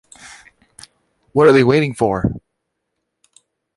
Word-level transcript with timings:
What 1.31 1.45
are 1.47 1.51
they 1.51 1.63
waiting 1.63 1.93
for? 1.93 2.33